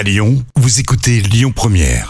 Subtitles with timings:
[0.00, 2.08] À Lyon, vous écoutez Lyon Première.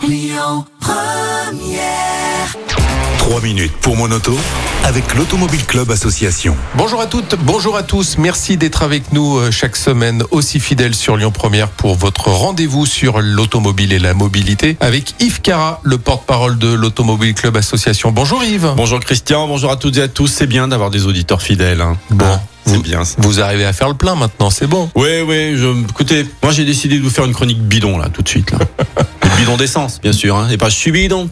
[3.18, 4.38] 3 minutes pour mon auto
[4.84, 6.56] avec l'Automobile Club Association.
[6.74, 8.17] Bonjour à toutes, bonjour à tous.
[8.19, 12.87] Merci d'être avec nous euh, chaque semaine, aussi fidèles sur Lyon Première pour votre rendez-vous
[12.87, 18.11] sur l'automobile et la mobilité avec Yves Cara, le porte-parole de l'Automobile Club Association.
[18.11, 18.73] Bonjour Yves.
[18.77, 20.29] Bonjour Christian, bonjour à toutes et à tous.
[20.29, 21.83] C'est bien d'avoir des auditeurs fidèles.
[21.83, 21.97] hein.
[22.10, 23.16] Bon, Ah, vous- bien ça.
[23.19, 24.91] Vous arrivez à faire le plein maintenant, c'est bon.
[24.95, 28.23] Oui, oui, je, écoutez, moi j'ai décidé de vous faire une chronique bidon là, tout
[28.23, 28.51] de suite.
[28.52, 28.59] Là.
[29.41, 30.37] Bidon d'essence, bien sûr.
[30.37, 30.49] Hein.
[30.51, 31.27] Et pas je suis bidon,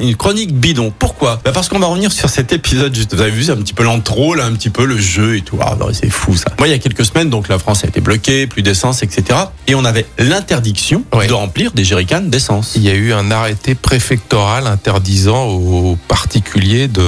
[0.00, 0.90] une chronique bidon.
[0.98, 1.38] Pourquoi?
[1.44, 3.74] Bah Parce qu'on va revenir sur cet épisode, juste, vous avez vu, c'est un petit
[3.74, 5.58] peu l'intro, là, un petit peu le jeu et tout.
[5.60, 6.46] Ah, c'est fou ça.
[6.58, 9.40] Moi, il y a quelques semaines, donc la France a été bloquée, plus d'essence, etc.
[9.66, 12.72] Et on avait l'interdiction de remplir des jerrycans d'essence.
[12.76, 17.02] Il y a eu un arrêté préfectoral interdisant aux particuliers de,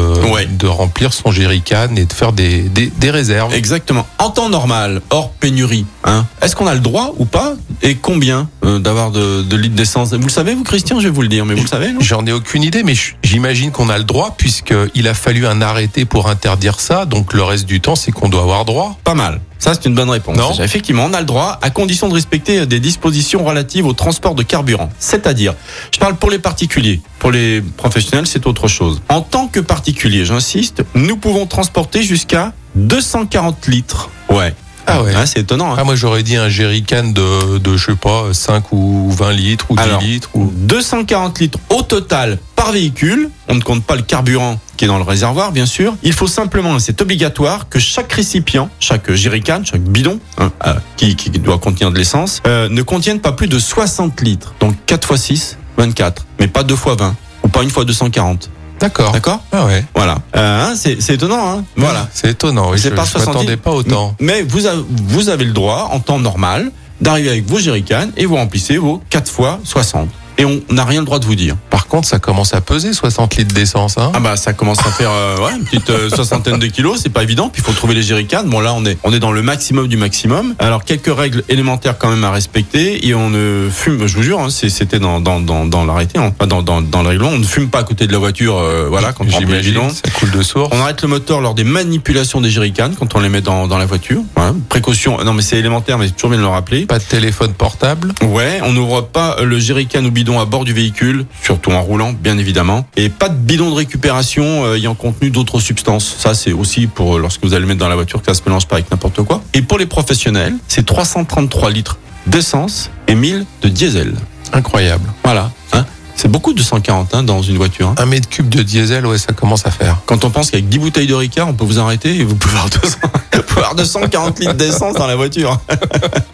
[0.50, 3.54] de remplir son jerrycan et de faire des, des, des réserves.
[3.54, 4.06] Exactement.
[4.18, 8.48] En temps normal, hors pénurie, hein, est-ce qu'on a le droit ou pas Et combien
[8.64, 10.12] euh, d'avoir de, de litres d'essence?
[10.12, 11.00] Vous le savez, vous, Christian?
[11.00, 13.70] Je vais vous le dire, mais vous le savez, J'en ai aucune idée, mais j'imagine
[13.70, 17.06] qu'on a le droit puisqu'il a fallu un arrêté pour interdire ça.
[17.06, 18.98] Donc le reste du temps, c'est qu'on doit avoir droit.
[19.04, 19.40] Pas mal.
[19.58, 20.36] Ça, c'est une bonne réponse.
[20.36, 20.52] Non.
[20.62, 24.42] Effectivement, on a le droit, à condition de respecter des dispositions relatives au transport de
[24.42, 24.90] carburant.
[24.98, 25.54] C'est-à-dire,
[25.92, 27.00] je parle pour les particuliers.
[27.18, 29.02] Pour les professionnels, c'est autre chose.
[29.10, 34.08] En tant que particulier, j'insiste, nous pouvons transporter jusqu'à 240 litres.
[34.30, 34.54] Ouais.
[34.92, 35.14] Ah ouais.
[35.14, 35.72] Hein, c'est étonnant.
[35.72, 35.76] hein.
[35.78, 39.66] Ah, moi, j'aurais dit un jerrycan de, de, je sais pas, 5 ou 20 litres
[39.68, 40.30] ou 10 Alors, litres.
[40.34, 40.50] Ou...
[40.54, 43.30] 240 litres au total par véhicule.
[43.48, 45.94] On ne compte pas le carburant qui est dans le réservoir, bien sûr.
[46.02, 50.74] Il faut simplement, et c'est obligatoire, que chaque récipient, chaque jerrycan, chaque bidon hein, euh,
[50.96, 54.54] qui, qui doit contenir de l'essence, euh, ne contienne pas plus de 60 litres.
[54.60, 56.26] Donc 4 x 6, 24.
[56.40, 57.14] Mais pas 2 x 20.
[57.44, 58.50] Ou pas une fois 240.
[58.80, 59.12] D'accord.
[59.12, 59.84] D'accord Ah ouais.
[59.94, 60.16] Voilà.
[60.36, 62.08] Euh, hein, c'est c'est étonnant, hein Voilà.
[62.12, 62.70] C'est étonnant.
[62.70, 63.26] Oui, C'est je pas je 70.
[63.34, 64.14] m'attendais pas autant.
[64.20, 66.70] Mais vous avez, vous avez le droit, en temps normal,
[67.00, 70.08] d'arriver avec vos jerrycans et vous remplissez vos 4 fois 60.
[70.38, 71.56] Et on n'a rien le droit de vous dire.
[71.90, 73.98] Contre, ça commence à peser 60 litres d'essence.
[73.98, 77.00] Hein Ah bah ça commence à faire euh, ouais, une petite euh, soixantaine de kilos,
[77.02, 77.48] c'est pas évident.
[77.48, 78.44] Puis il faut trouver les jerrycans.
[78.46, 80.54] Bon là on est on est dans le maximum du maximum.
[80.60, 84.06] Alors quelques règles élémentaires quand même à respecter et on ne fume.
[84.06, 87.08] Je vous jure, hein, c'était dans dans dans, dans l'arrêté, hein, dans dans dans le
[87.08, 87.30] règlement.
[87.30, 88.56] On ne fume pas à côté de la voiture.
[88.56, 89.80] euh, voilà quand remplit le bidon.
[89.88, 89.90] J'imagine.
[89.90, 90.70] Ça coule de source.
[90.72, 93.78] On arrête le moteur lors des manipulations des jerrycans quand on les met dans, dans
[93.78, 94.20] la voiture.
[94.36, 94.54] Voilà.
[94.68, 95.18] Précaution.
[95.24, 96.86] Non mais c'est élémentaire, mais c'est toujours bien de le rappeler.
[96.86, 98.12] Pas de téléphone portable.
[98.22, 102.12] Ouais, on n'ouvre pas le jerrycan ou bidon à bord du véhicule, surtout en roulant,
[102.12, 102.86] bien évidemment.
[102.96, 106.16] Et pas de bidon de récupération euh, ayant contenu d'autres substances.
[106.18, 108.34] Ça, c'est aussi pour euh, lorsque vous allez le mettre dans la voiture, que ça
[108.34, 109.42] se mélange pas avec n'importe quoi.
[109.54, 114.14] Et pour les professionnels, c'est 333 litres d'essence et 1000 de diesel.
[114.52, 115.08] Incroyable.
[115.24, 115.50] Voilà.
[115.72, 115.84] Hein
[116.20, 117.88] c'est beaucoup de 140 hein, dans une voiture.
[117.88, 117.94] hein.
[117.96, 119.96] Un mètre cube de diesel, ouais, ça commence à faire.
[120.04, 122.56] Quand on pense qu'avec 10 bouteilles de Ricard, on peut vous arrêter et vous pouvez
[122.56, 122.98] avoir, 200,
[123.32, 125.58] vous pouvez avoir 240 litres d'essence dans la voiture.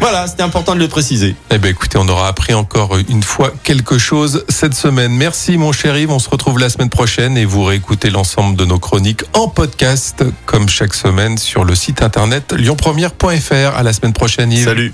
[0.00, 1.34] voilà, c'était important de le préciser.
[1.50, 5.12] Eh ben écoutez, on aura appris encore une fois quelque chose cette semaine.
[5.12, 8.64] Merci mon cher Yves, on se retrouve la semaine prochaine et vous réécoutez l'ensemble de
[8.64, 13.76] nos chroniques en podcast comme chaque semaine sur le site internet lyonpremière.fr.
[13.76, 14.64] À la semaine prochaine Yves.
[14.64, 14.92] Salut.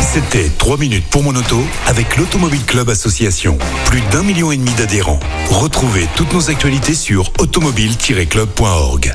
[0.00, 3.58] C'était 3 minutes pour mon auto avec l'Automobile Club Association.
[3.86, 5.20] Plus d'un million et demi d'adhérents.
[5.50, 9.14] Retrouvez toutes nos actualités sur automobile-club.org.